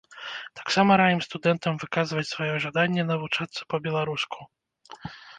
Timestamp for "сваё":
2.31-2.55